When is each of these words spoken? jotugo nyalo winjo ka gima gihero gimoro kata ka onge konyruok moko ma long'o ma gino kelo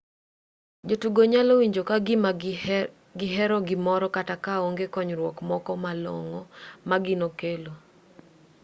jotugo 0.87 1.21
nyalo 1.31 1.51
winjo 1.59 1.81
ka 1.89 1.97
gima 2.05 2.31
gihero 3.19 3.57
gimoro 3.67 4.05
kata 4.15 4.35
ka 4.45 4.53
onge 4.67 4.85
konyruok 4.93 5.37
moko 5.49 5.71
ma 5.83 5.91
long'o 6.03 6.41
ma 6.87 6.97
gino 7.05 7.27
kelo 7.39 7.73